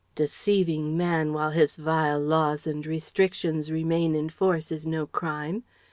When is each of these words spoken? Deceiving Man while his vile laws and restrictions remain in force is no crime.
Deceiving 0.15 0.97
Man 0.97 1.31
while 1.31 1.51
his 1.51 1.75
vile 1.75 2.19
laws 2.19 2.65
and 2.65 2.83
restrictions 2.87 3.69
remain 3.69 4.15
in 4.15 4.31
force 4.31 4.71
is 4.71 4.87
no 4.87 5.05
crime. 5.05 5.61